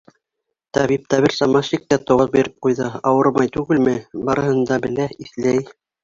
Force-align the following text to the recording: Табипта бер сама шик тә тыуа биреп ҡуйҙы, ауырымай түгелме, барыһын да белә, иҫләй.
Табипта 0.75 1.17
бер 1.25 1.33
сама 1.39 1.59
шик 1.67 1.83
тә 1.93 1.99
тыуа 2.11 2.25
биреп 2.35 2.55
ҡуйҙы, 2.65 2.87
ауырымай 3.09 3.51
түгелме, 3.57 3.93
барыһын 4.31 4.65
да 4.71 4.79
белә, 4.87 5.07
иҫләй. 5.27 5.61